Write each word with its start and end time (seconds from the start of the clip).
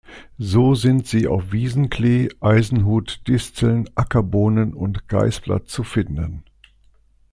So 0.39 0.73
sind 0.73 1.05
sie 1.05 1.27
auf 1.27 1.51
Wiesen-Klee, 1.51 2.29
Eisenhut, 2.39 3.21
Disteln, 3.27 3.87
Ackerbohnen 3.93 4.73
und 4.73 5.07
Geißblatt 5.07 5.69
zu 5.69 5.83
finden. 5.83 6.41